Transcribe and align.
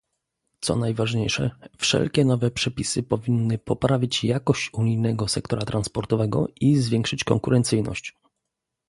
Co 0.61 0.75
najważniejsze, 0.75 1.51
wszelkie 1.77 2.25
nowe 2.25 2.51
przepisy 2.51 3.03
powinny 3.03 3.57
poprawić 3.57 4.23
jakość 4.23 4.73
unijnego 4.73 5.27
sektora 5.27 5.65
transportowego 5.65 6.47
i 6.61 6.75
zwiększyć 6.77 7.23
konkurencyjność 7.23 8.15